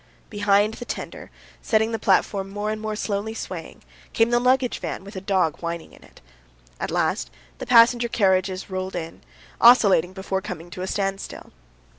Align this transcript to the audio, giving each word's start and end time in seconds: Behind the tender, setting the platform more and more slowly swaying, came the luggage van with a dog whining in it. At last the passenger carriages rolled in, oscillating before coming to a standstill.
Behind 0.31 0.73
the 0.73 0.83
tender, 0.85 1.29
setting 1.61 1.91
the 1.91 1.99
platform 1.99 2.49
more 2.49 2.71
and 2.71 2.81
more 2.81 2.95
slowly 2.95 3.35
swaying, 3.35 3.83
came 4.13 4.31
the 4.31 4.39
luggage 4.39 4.79
van 4.79 5.03
with 5.03 5.15
a 5.15 5.21
dog 5.21 5.57
whining 5.61 5.93
in 5.93 6.03
it. 6.03 6.21
At 6.79 6.89
last 6.89 7.29
the 7.59 7.67
passenger 7.67 8.07
carriages 8.07 8.67
rolled 8.71 8.95
in, 8.95 9.21
oscillating 9.61 10.13
before 10.13 10.41
coming 10.41 10.71
to 10.71 10.81
a 10.81 10.87
standstill. 10.87 11.51